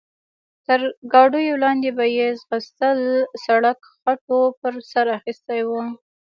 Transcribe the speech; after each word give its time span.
تر 0.65 0.79
ګاډیو 1.13 1.55
لاندې 1.63 1.89
به 1.97 2.05
یې 2.17 2.27
ځغستل، 2.41 2.99
سړک 3.45 3.79
خټو 3.99 4.41
پر 4.59 4.73
سر 4.91 5.05
اخیستی 5.17 5.61
و. 5.65 5.69